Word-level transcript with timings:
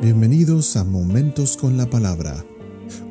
Bienvenidos 0.00 0.76
a 0.76 0.84
Momentos 0.84 1.56
con 1.56 1.76
la 1.76 1.90
Palabra, 1.90 2.44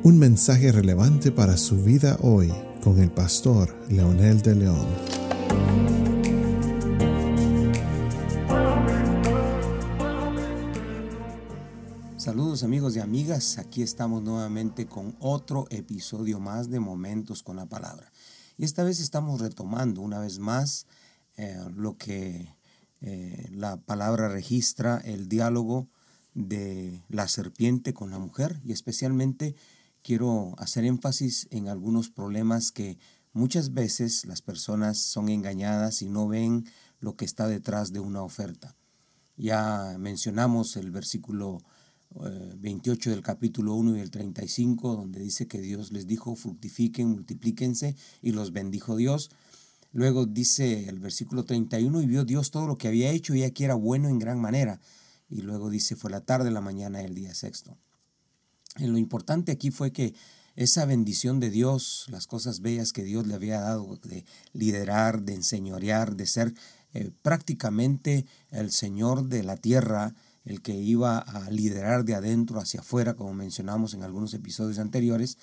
un 0.04 0.18
mensaje 0.18 0.72
relevante 0.72 1.30
para 1.30 1.58
su 1.58 1.84
vida 1.84 2.16
hoy 2.22 2.50
con 2.82 2.98
el 2.98 3.10
pastor 3.10 3.76
Leonel 3.90 4.40
de 4.40 4.54
León. 4.54 4.86
Saludos 12.16 12.62
amigos 12.62 12.96
y 12.96 13.00
amigas, 13.00 13.58
aquí 13.58 13.82
estamos 13.82 14.22
nuevamente 14.22 14.86
con 14.86 15.14
otro 15.20 15.66
episodio 15.68 16.40
más 16.40 16.70
de 16.70 16.80
Momentos 16.80 17.42
con 17.42 17.56
la 17.56 17.66
Palabra. 17.66 18.10
Y 18.56 18.64
esta 18.64 18.82
vez 18.82 18.98
estamos 19.00 19.42
retomando 19.42 20.00
una 20.00 20.20
vez 20.20 20.38
más 20.38 20.86
eh, 21.36 21.54
lo 21.76 21.98
que 21.98 22.56
eh, 23.02 23.46
la 23.52 23.76
palabra 23.76 24.30
registra, 24.30 25.02
el 25.04 25.28
diálogo 25.28 25.90
de 26.38 27.02
la 27.08 27.26
serpiente 27.26 27.92
con 27.92 28.10
la 28.10 28.18
mujer 28.18 28.60
y 28.64 28.72
especialmente 28.72 29.56
quiero 30.02 30.54
hacer 30.58 30.84
énfasis 30.84 31.48
en 31.50 31.68
algunos 31.68 32.10
problemas 32.10 32.70
que 32.70 32.96
muchas 33.32 33.74
veces 33.74 34.24
las 34.24 34.40
personas 34.40 34.98
son 34.98 35.28
engañadas 35.28 36.00
y 36.00 36.08
no 36.08 36.28
ven 36.28 36.64
lo 37.00 37.16
que 37.16 37.24
está 37.24 37.48
detrás 37.48 37.92
de 37.92 37.98
una 37.98 38.22
oferta. 38.22 38.76
Ya 39.36 39.96
mencionamos 39.98 40.76
el 40.76 40.92
versículo 40.92 41.58
28 42.14 43.10
eh, 43.10 43.12
del 43.14 43.22
capítulo 43.22 43.74
1 43.74 43.96
y 43.96 44.00
el 44.00 44.10
35, 44.10 44.94
donde 44.94 45.20
dice 45.20 45.48
que 45.48 45.60
Dios 45.60 45.90
les 45.92 46.06
dijo, 46.06 46.36
fructifiquen, 46.36 47.08
multiplíquense, 47.08 47.96
y 48.22 48.32
los 48.32 48.52
bendijo 48.52 48.96
Dios. 48.96 49.30
Luego 49.92 50.26
dice 50.26 50.88
el 50.88 50.98
versículo 50.98 51.44
31, 51.44 52.02
y 52.02 52.06
vio 52.06 52.24
Dios 52.24 52.50
todo 52.50 52.66
lo 52.66 52.78
que 52.78 52.88
había 52.88 53.10
hecho, 53.10 53.34
y 53.34 53.42
aquí 53.42 53.64
era 53.64 53.74
bueno 53.74 54.08
en 54.08 54.18
gran 54.18 54.40
manera 54.40 54.80
y 55.28 55.42
luego 55.42 55.70
dice 55.70 55.96
fue 55.96 56.10
la 56.10 56.20
tarde, 56.20 56.50
la 56.50 56.60
mañana, 56.60 57.02
el 57.02 57.14
día 57.14 57.34
sexto. 57.34 57.76
Y 58.76 58.86
lo 58.86 58.98
importante 58.98 59.52
aquí 59.52 59.70
fue 59.70 59.92
que 59.92 60.14
esa 60.56 60.86
bendición 60.86 61.38
de 61.38 61.50
Dios, 61.50 62.06
las 62.08 62.26
cosas 62.26 62.60
bellas 62.60 62.92
que 62.92 63.04
Dios 63.04 63.26
le 63.26 63.34
había 63.34 63.60
dado 63.60 63.96
de 64.02 64.24
liderar, 64.52 65.22
de 65.22 65.34
enseñorear, 65.34 66.16
de 66.16 66.26
ser 66.26 66.54
eh, 66.94 67.10
prácticamente 67.22 68.26
el 68.50 68.72
Señor 68.72 69.28
de 69.28 69.42
la 69.44 69.56
tierra, 69.56 70.14
el 70.44 70.62
que 70.62 70.74
iba 70.74 71.18
a 71.18 71.50
liderar 71.50 72.04
de 72.04 72.14
adentro 72.14 72.58
hacia 72.58 72.80
afuera, 72.80 73.14
como 73.14 73.34
mencionamos 73.34 73.94
en 73.94 74.02
algunos 74.02 74.34
episodios 74.34 74.78
anteriores. 74.78 75.38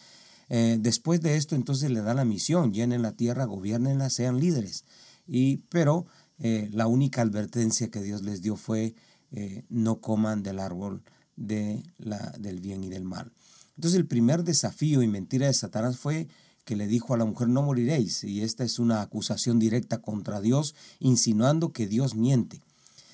Eh, 0.50 0.78
después 0.80 1.22
de 1.22 1.38
esto, 1.38 1.56
entonces 1.56 1.92
le 1.92 2.02
da 2.02 2.14
la 2.14 2.26
misión, 2.26 2.74
llenen 2.74 3.02
la 3.02 3.12
tierra, 3.14 3.46
gobiernenla, 3.46 4.10
sean 4.10 4.40
líderes. 4.40 4.84
Y, 5.28 5.58
pero 5.70 6.08
eh, 6.40 6.70
la 6.72 6.88
única 6.88 7.22
advertencia 7.22 7.90
que 7.90 8.02
Dios 8.02 8.24
les 8.24 8.42
dio 8.42 8.58
fue 8.58 8.96
eh, 9.32 9.64
no 9.70 10.00
coman 10.02 10.44
del 10.44 10.60
árbol 10.60 11.04
de 11.36 11.84
la, 11.98 12.34
del 12.40 12.62
bien 12.62 12.84
y 12.84 12.90
del 12.90 13.04
mal. 13.04 13.32
Entonces 13.76 14.00
el 14.00 14.08
primer 14.08 14.44
desafío 14.44 15.02
y 15.02 15.08
mentira 15.08 15.48
de 15.48 15.54
Satanás 15.54 15.98
fue 15.98 16.28
que 16.64 16.76
le 16.76 16.88
dijo 16.88 17.14
a 17.14 17.18
la 17.18 17.26
mujer 17.26 17.48
no 17.48 17.62
moriréis 17.62 18.24
y 18.24 18.42
esta 18.42 18.64
es 18.64 18.80
una 18.80 19.02
acusación 19.02 19.60
directa 19.60 20.02
contra 20.02 20.42
Dios 20.42 20.76
insinuando 21.00 21.72
que 21.72 21.88
Dios 21.88 22.16
miente. 22.16 22.62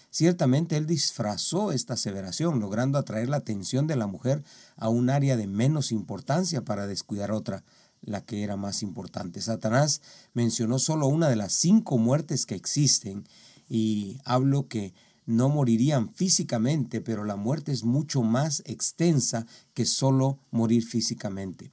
Ciertamente 0.09 0.75
él 0.75 0.87
disfrazó 0.87 1.71
esta 1.71 1.93
aseveración, 1.93 2.59
logrando 2.59 2.97
atraer 2.97 3.29
la 3.29 3.37
atención 3.37 3.87
de 3.87 3.95
la 3.95 4.07
mujer 4.07 4.43
a 4.75 4.89
un 4.89 5.09
área 5.09 5.37
de 5.37 5.47
menos 5.47 5.93
importancia 5.93 6.63
para 6.63 6.85
descuidar 6.85 7.31
otra, 7.31 7.63
la 8.01 8.21
que 8.21 8.43
era 8.43 8.57
más 8.57 8.83
importante. 8.83 9.41
Satanás 9.41 10.01
mencionó 10.33 10.79
solo 10.79 11.07
una 11.07 11.29
de 11.29 11.37
las 11.37 11.53
cinco 11.53 11.97
muertes 11.97 12.45
que 12.45 12.55
existen 12.55 13.25
y 13.69 14.19
hablo 14.25 14.67
que 14.67 14.93
no 15.31 15.47
morirían 15.47 16.13
físicamente, 16.13 16.99
pero 16.99 17.23
la 17.23 17.37
muerte 17.37 17.71
es 17.71 17.83
mucho 17.83 18.21
más 18.21 18.61
extensa 18.65 19.47
que 19.73 19.85
solo 19.85 20.39
morir 20.51 20.83
físicamente. 20.83 21.71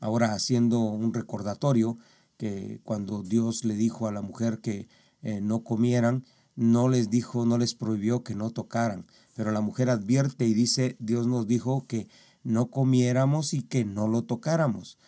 Ahora 0.00 0.32
haciendo 0.32 0.80
un 0.80 1.12
recordatorio 1.12 1.98
que 2.38 2.80
cuando 2.84 3.22
Dios 3.22 3.64
le 3.64 3.74
dijo 3.74 4.08
a 4.08 4.12
la 4.12 4.22
mujer 4.22 4.60
que 4.60 4.88
eh, 5.22 5.40
no 5.42 5.64
comieran, 5.64 6.24
no 6.56 6.88
les 6.88 7.10
dijo, 7.10 7.44
no 7.44 7.58
les 7.58 7.74
prohibió 7.74 8.24
que 8.24 8.34
no 8.34 8.50
tocaran, 8.50 9.06
pero 9.34 9.52
la 9.52 9.60
mujer 9.60 9.90
advierte 9.90 10.46
y 10.46 10.54
dice, 10.54 10.96
Dios 10.98 11.26
nos 11.26 11.46
dijo 11.46 11.86
que 11.86 12.08
no 12.42 12.70
comiéramos 12.70 13.52
y 13.52 13.62
que 13.62 13.84
no 13.84 14.08
lo 14.08 14.22
tocáramos. 14.22 14.98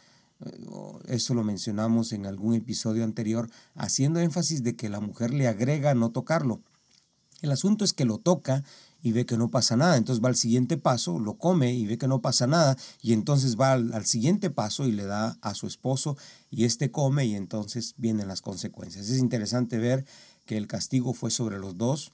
Eh, 0.44 0.66
eso 1.06 1.32
lo 1.32 1.44
mencionamos 1.44 2.12
en 2.12 2.26
algún 2.26 2.54
episodio 2.54 3.04
anterior, 3.04 3.48
haciendo 3.74 4.20
énfasis 4.20 4.62
de 4.62 4.76
que 4.76 4.90
la 4.90 5.00
mujer 5.00 5.32
le 5.32 5.48
agrega 5.48 5.94
no 5.94 6.10
tocarlo. 6.10 6.60
El 7.42 7.52
asunto 7.52 7.84
es 7.84 7.92
que 7.92 8.04
lo 8.04 8.18
toca 8.18 8.64
y 9.02 9.12
ve 9.12 9.26
que 9.26 9.36
no 9.36 9.50
pasa 9.50 9.76
nada. 9.76 9.96
Entonces 9.96 10.22
va 10.22 10.28
al 10.28 10.36
siguiente 10.36 10.76
paso, 10.76 11.18
lo 11.18 11.34
come 11.34 11.72
y 11.74 11.86
ve 11.86 11.98
que 11.98 12.08
no 12.08 12.20
pasa 12.20 12.46
nada. 12.46 12.76
Y 13.02 13.12
entonces 13.12 13.58
va 13.58 13.72
al, 13.72 14.06
siguiente 14.06 14.50
paso 14.50 14.86
y 14.86 14.92
le 14.92 15.04
da 15.04 15.38
a 15.40 15.54
su 15.54 15.66
esposo 15.66 16.16
y 16.50 16.64
este 16.64 16.90
come 16.90 17.26
y 17.26 17.34
entonces 17.34 17.94
vienen 17.96 18.28
las 18.28 18.42
consecuencias. 18.42 19.08
Es 19.08 19.18
interesante 19.18 19.78
ver 19.78 20.04
que 20.46 20.56
el 20.56 20.66
castigo 20.66 21.12
fue 21.14 21.30
sobre 21.30 21.58
los 21.58 21.76
dos 21.78 22.12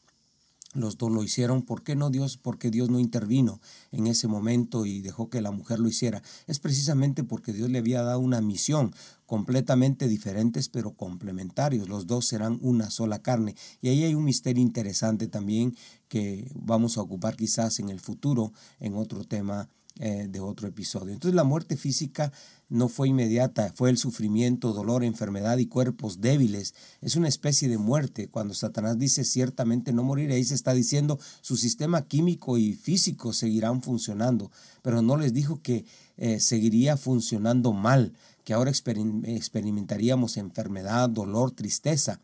los 0.74 0.98
dos 0.98 1.10
lo 1.10 1.22
hicieron. 1.22 1.62
¿Por 1.62 1.82
qué 1.82 1.96
no 1.96 2.10
Dios? 2.10 2.36
Porque 2.36 2.70
Dios 2.70 2.90
no 2.90 3.00
intervino 3.00 3.60
en 3.92 4.06
ese 4.06 4.28
momento 4.28 4.86
y 4.86 5.00
dejó 5.00 5.30
que 5.30 5.40
la 5.40 5.50
mujer 5.50 5.78
lo 5.78 5.88
hiciera. 5.88 6.22
Es 6.46 6.58
precisamente 6.58 7.24
porque 7.24 7.52
Dios 7.52 7.70
le 7.70 7.78
había 7.78 8.02
dado 8.02 8.20
una 8.20 8.40
misión 8.40 8.94
completamente 9.24 10.08
diferentes 10.08 10.68
pero 10.68 10.92
complementarios. 10.92 11.88
Los 11.88 12.06
dos 12.06 12.26
serán 12.26 12.58
una 12.62 12.90
sola 12.90 13.22
carne. 13.22 13.54
Y 13.80 13.88
ahí 13.88 14.04
hay 14.04 14.14
un 14.14 14.24
misterio 14.24 14.62
interesante 14.62 15.28
también 15.28 15.74
que 16.08 16.50
vamos 16.54 16.98
a 16.98 17.02
ocupar 17.02 17.36
quizás 17.36 17.80
en 17.80 17.88
el 17.88 18.00
futuro 18.00 18.52
en 18.78 18.94
otro 18.94 19.24
tema 19.24 19.68
eh, 19.98 20.26
de 20.28 20.40
otro 20.40 20.68
episodio. 20.68 21.14
Entonces 21.14 21.34
la 21.34 21.44
muerte 21.44 21.78
física 21.78 22.30
no 22.68 22.88
fue 22.88 23.08
inmediata, 23.08 23.72
fue 23.74 23.88
el 23.88 23.96
sufrimiento, 23.96 24.74
dolor, 24.74 25.04
enfermedad 25.04 25.56
y 25.56 25.68
cuerpos 25.68 26.20
débiles. 26.20 26.74
Es 27.00 27.16
una 27.16 27.28
especie 27.28 27.68
de 27.68 27.78
muerte. 27.78 28.28
Cuando 28.28 28.52
Satanás 28.52 28.98
dice 28.98 29.24
ciertamente 29.24 29.94
no 29.94 30.02
moriréis, 30.02 30.50
está 30.50 30.74
diciendo 30.74 31.18
su 31.40 31.56
sistema 31.56 32.06
químico 32.06 32.58
y 32.58 32.74
físico 32.74 33.32
seguirán 33.32 33.80
funcionando, 33.80 34.50
pero 34.82 35.00
no 35.00 35.16
les 35.16 35.32
dijo 35.32 35.62
que 35.62 35.86
eh, 36.18 36.40
seguiría 36.40 36.98
funcionando 36.98 37.72
mal, 37.72 38.12
que 38.44 38.52
ahora 38.52 38.70
experimentaríamos 38.70 40.36
enfermedad, 40.36 41.08
dolor, 41.08 41.52
tristeza. 41.52 42.20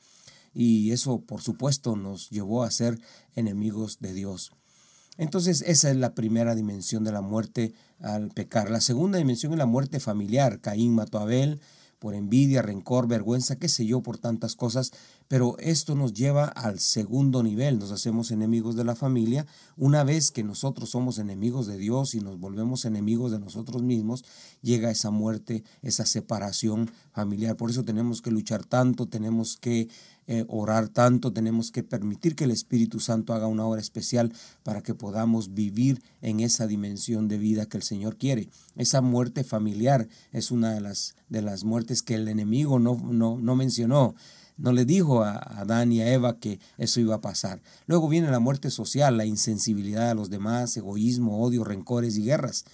Y 0.52 0.90
eso, 0.90 1.20
por 1.20 1.40
supuesto, 1.40 1.96
nos 1.96 2.28
llevó 2.28 2.64
a 2.64 2.70
ser 2.70 3.00
enemigos 3.34 3.98
de 4.00 4.12
Dios. 4.12 4.52
Entonces 5.18 5.62
esa 5.66 5.90
es 5.90 5.96
la 5.96 6.14
primera 6.14 6.54
dimensión 6.54 7.04
de 7.04 7.12
la 7.12 7.20
muerte 7.20 7.74
al 8.00 8.28
pecar. 8.30 8.70
La 8.70 8.80
segunda 8.80 9.18
dimensión 9.18 9.52
es 9.52 9.58
la 9.58 9.66
muerte 9.66 10.00
familiar. 10.00 10.60
Caín 10.60 10.94
mató 10.94 11.18
a 11.18 11.22
Abel 11.22 11.60
por 11.98 12.14
envidia, 12.14 12.62
rencor, 12.62 13.06
vergüenza, 13.06 13.56
qué 13.56 13.68
sé 13.68 13.86
yo, 13.86 14.00
por 14.00 14.18
tantas 14.18 14.56
cosas, 14.56 14.90
pero 15.32 15.56
esto 15.60 15.94
nos 15.94 16.12
lleva 16.12 16.44
al 16.44 16.78
segundo 16.78 17.42
nivel, 17.42 17.78
nos 17.78 17.90
hacemos 17.90 18.30
enemigos 18.30 18.76
de 18.76 18.84
la 18.84 18.94
familia. 18.94 19.46
Una 19.78 20.04
vez 20.04 20.30
que 20.30 20.44
nosotros 20.44 20.90
somos 20.90 21.18
enemigos 21.18 21.66
de 21.66 21.78
Dios 21.78 22.14
y 22.14 22.20
nos 22.20 22.38
volvemos 22.38 22.84
enemigos 22.84 23.32
de 23.32 23.40
nosotros 23.40 23.82
mismos, 23.82 24.26
llega 24.60 24.90
esa 24.90 25.10
muerte, 25.10 25.64
esa 25.80 26.04
separación 26.04 26.90
familiar. 27.12 27.56
Por 27.56 27.70
eso 27.70 27.82
tenemos 27.82 28.20
que 28.20 28.30
luchar 28.30 28.66
tanto, 28.66 29.06
tenemos 29.06 29.56
que 29.56 29.88
eh, 30.26 30.44
orar 30.48 30.88
tanto, 30.90 31.32
tenemos 31.32 31.70
que 31.70 31.82
permitir 31.82 32.36
que 32.36 32.44
el 32.44 32.50
Espíritu 32.50 33.00
Santo 33.00 33.32
haga 33.32 33.46
una 33.46 33.64
obra 33.64 33.80
especial 33.80 34.34
para 34.62 34.82
que 34.82 34.94
podamos 34.94 35.54
vivir 35.54 36.02
en 36.20 36.40
esa 36.40 36.66
dimensión 36.66 37.28
de 37.28 37.38
vida 37.38 37.64
que 37.64 37.78
el 37.78 37.82
Señor 37.82 38.18
quiere. 38.18 38.50
Esa 38.76 39.00
muerte 39.00 39.44
familiar 39.44 40.08
es 40.30 40.50
una 40.50 40.74
de 40.74 40.82
las, 40.82 41.14
de 41.30 41.40
las 41.40 41.64
muertes 41.64 42.02
que 42.02 42.16
el 42.16 42.28
enemigo 42.28 42.78
no, 42.78 42.96
no, 42.96 43.38
no 43.38 43.56
mencionó. 43.56 44.14
No 44.62 44.70
le 44.70 44.84
dijo 44.84 45.24
a 45.24 45.38
Adán 45.60 45.90
y 45.90 46.02
a 46.02 46.12
Eva 46.12 46.38
que 46.38 46.60
eso 46.78 47.00
iba 47.00 47.16
a 47.16 47.20
pasar. 47.20 47.60
Luego 47.86 48.08
viene 48.08 48.30
la 48.30 48.38
muerte 48.38 48.70
social, 48.70 49.16
la 49.16 49.26
insensibilidad 49.26 50.10
a 50.10 50.14
los 50.14 50.30
demás, 50.30 50.76
egoísmo, 50.76 51.42
odio, 51.42 51.64
rencores 51.64 52.16
y 52.16 52.22
guerras. 52.22 52.64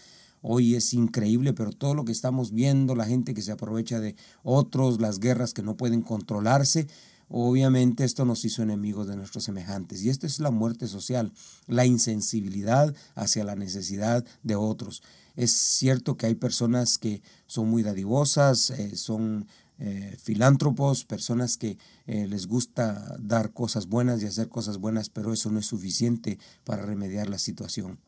Hoy 0.43 0.75
es 0.75 0.93
increíble, 0.93 1.55
pero 1.55 1.73
todo 1.73 1.95
lo 1.95 2.05
que 2.05 2.13
estamos 2.13 2.53
viendo, 2.53 2.95
la 2.95 3.07
gente 3.07 3.33
que 3.33 3.41
se 3.41 3.53
aprovecha 3.53 4.01
de 4.01 4.17
otros, 4.43 5.01
las 5.01 5.19
guerras 5.19 5.55
que 5.55 5.63
no 5.63 5.79
pueden 5.79 6.03
controlarse, 6.03 6.89
Obviamente 7.31 8.05
esto 8.05 8.25
nos 8.25 8.43
hizo 8.47 8.63
enemigos 8.63 9.07
de 9.07 9.15
nuestros 9.15 9.45
semejantes 9.45 10.03
y 10.03 10.09
esto 10.09 10.27
es 10.27 10.41
la 10.41 10.51
muerte 10.51 10.89
social, 10.89 11.31
la 11.67 11.85
insensibilidad 11.85 12.95
hacia 13.15 13.45
la 13.45 13.55
necesidad 13.55 14.25
de 14.43 14.57
otros. 14.57 15.03
Es 15.37 15.53
cierto 15.53 16.17
que 16.17 16.25
hay 16.25 16.35
personas 16.35 16.97
que 16.97 17.21
son 17.47 17.69
muy 17.69 17.83
dadivosas, 17.83 18.71
eh, 18.71 18.97
son 18.97 19.47
eh, 19.81 20.17
filántropos, 20.21 21.05
personas 21.05 21.57
que 21.57 21.79
eh, 22.07 22.27
les 22.27 22.49
gusta 22.49 23.17
dar 23.21 23.53
cosas 23.53 23.87
buenas 23.87 24.23
y 24.23 24.27
hacer 24.27 24.49
cosas 24.49 24.79
buenas, 24.79 25.09
pero 25.09 25.33
eso 25.33 25.51
no 25.51 25.61
es 25.61 25.67
suficiente 25.67 26.39
para 26.65 26.83
remediar 26.83 27.29
la 27.29 27.39
situación. 27.39 28.01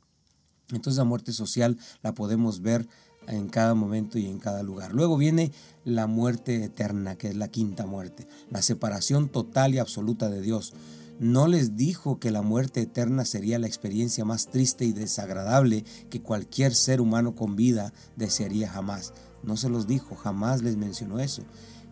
Entonces 0.71 0.99
la 0.99 1.05
muerte 1.05 1.33
social 1.33 1.79
la 2.03 2.15
podemos 2.15 2.61
ver 2.61 2.89
en 3.29 3.49
cada 3.49 3.75
momento 3.75 4.19
y 4.19 4.27
en 4.27 4.39
cada 4.39 4.63
lugar. 4.63 4.93
Luego 4.93 5.17
viene 5.17 5.53
la 5.85 6.07
muerte 6.07 6.65
eterna, 6.65 7.17
que 7.17 7.29
es 7.29 7.37
la 7.37 7.49
quinta 7.49 7.87
muerte, 7.87 8.27
la 8.51 8.63
separación 8.63 9.29
total 9.29 9.75
y 9.75 9.79
absoluta 9.79 10.29
de 10.29 10.41
Dios. 10.41 10.73
no 11.21 11.49
les 11.49 11.77
dijo 11.77 12.19
que 12.19 12.31
la 12.31 12.41
muerte 12.41 12.81
eterna 12.81 13.27
sería 13.27 13.59
la 13.59 13.67
experiencia 13.67 14.25
más 14.25 14.47
triste 14.47 14.87
y 14.87 14.93
desagradable 14.93 15.85
que 16.09 16.23
cualquier 16.23 16.75
ser 16.75 17.03
humano 17.03 17.35
con 17.35 17.57
vida 17.57 17.93
desearía 18.17 18.71
jamás. 18.71 19.13
No 19.43 19.57
se 19.57 19.69
los 19.69 19.87
dijo, 19.87 20.17
jamás 20.17 20.63
les 20.63 20.77
mencionó 20.77 21.19
eso. 21.19 21.43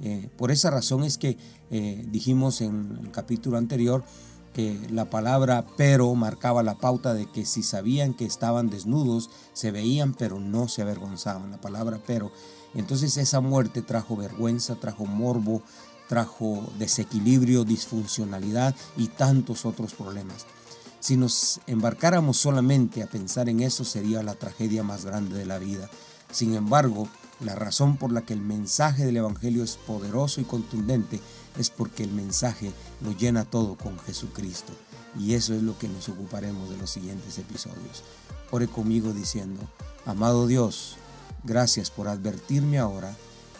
Eh, 0.00 0.28
por 0.36 0.50
esa 0.50 0.70
razón 0.70 1.04
es 1.04 1.18
que 1.18 1.38
eh, 1.70 2.06
dijimos 2.10 2.60
en 2.60 2.98
el 3.02 3.10
capítulo 3.10 3.58
anterior 3.58 4.04
que 4.52 4.78
la 4.90 5.10
palabra 5.10 5.66
pero 5.76 6.14
marcaba 6.14 6.62
la 6.62 6.76
pauta 6.76 7.14
de 7.14 7.26
que 7.26 7.44
si 7.44 7.62
sabían 7.62 8.14
que 8.14 8.24
estaban 8.24 8.70
desnudos, 8.70 9.30
se 9.52 9.70
veían 9.70 10.14
pero 10.14 10.40
no 10.40 10.68
se 10.68 10.82
avergonzaban. 10.82 11.50
La 11.50 11.60
palabra 11.60 12.00
pero. 12.06 12.32
Entonces 12.74 13.16
esa 13.16 13.40
muerte 13.40 13.82
trajo 13.82 14.16
vergüenza, 14.16 14.74
trajo 14.76 15.06
morbo, 15.06 15.62
trajo 16.08 16.64
desequilibrio, 16.78 17.64
disfuncionalidad 17.64 18.74
y 18.96 19.08
tantos 19.08 19.64
otros 19.64 19.94
problemas. 19.94 20.46
Si 21.00 21.16
nos 21.16 21.60
embarcáramos 21.66 22.38
solamente 22.38 23.02
a 23.02 23.06
pensar 23.06 23.48
en 23.48 23.60
eso 23.60 23.84
sería 23.84 24.22
la 24.22 24.34
tragedia 24.34 24.82
más 24.82 25.04
grande 25.04 25.38
de 25.38 25.46
la 25.46 25.58
vida. 25.58 25.88
Sin 26.32 26.54
embargo, 26.54 27.08
la 27.40 27.54
razón 27.54 27.96
por 27.96 28.12
la 28.12 28.22
que 28.22 28.34
el 28.34 28.40
mensaje 28.40 29.04
del 29.04 29.16
Evangelio 29.16 29.62
es 29.62 29.76
poderoso 29.76 30.40
y 30.40 30.44
contundente 30.44 31.20
es 31.56 31.70
porque 31.70 32.02
el 32.02 32.12
mensaje 32.12 32.72
lo 33.00 33.12
llena 33.12 33.44
todo 33.44 33.76
con 33.76 33.98
Jesucristo. 34.00 34.72
Y 35.18 35.34
eso 35.34 35.54
es 35.54 35.62
lo 35.62 35.78
que 35.78 35.88
nos 35.88 36.08
ocuparemos 36.08 36.68
de 36.70 36.76
los 36.76 36.90
siguientes 36.90 37.38
episodios. 37.38 38.02
Ore 38.50 38.68
conmigo 38.68 39.12
diciendo, 39.12 39.60
amado 40.04 40.46
Dios, 40.46 40.96
gracias 41.44 41.90
por 41.90 42.08
advertirme 42.08 42.78
ahora 42.78 43.16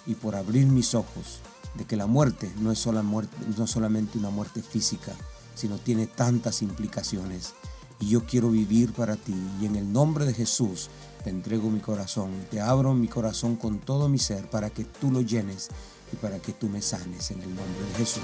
y 0.07 0.15
por 0.15 0.37
abrir 0.37 0.67
mis 0.67 0.95
ojos 0.95 1.41
de 1.75 1.85
que 1.85 1.97
la 1.97 2.07
muerte 2.07 2.53
no 2.59 2.73
es, 2.73 2.87
muerte, 2.87 3.37
no 3.57 3.67
solamente 3.67 4.19
una 4.19 4.31
muerte 4.31 4.63
física, 4.63 5.13
sino 5.55 5.79
tiene 5.79 6.07
tantas 6.07 6.63
implicaciones. 6.63 7.55
Y 8.01 8.11
yo 8.11 8.25
quiero 8.25 8.51
vivir 8.51 8.93
para 8.93 9.17
ti. 9.17 9.35
Y 9.61 9.67
en 9.67 9.77
el 9.77 9.93
nombre 9.93 10.25
de 10.25 10.35
Jesús 10.35 10.89
te 11.25 11.31
entrego 11.31 11.71
mi 11.71 11.81
corazón, 11.81 12.31
te 12.51 12.61
abro 12.61 12.95
mi 12.95 13.09
corazón 13.09 13.57
con 13.57 13.79
todo 13.79 14.09
mi 14.09 14.19
ser 14.19 14.49
para 14.49 14.71
que 14.71 14.85
tú 14.85 15.11
lo 15.11 15.21
llenes 15.21 15.69
y 16.13 16.17
para 16.17 16.39
que 16.39 16.53
tú 16.53 16.69
me 16.69 16.81
sanes 16.81 17.31
en 17.31 17.43
el 17.43 17.49
nombre 17.49 17.85
de 17.93 17.95
Jesús. 17.99 18.23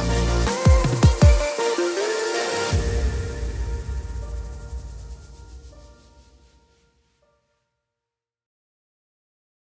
Amén. 0.00 1.19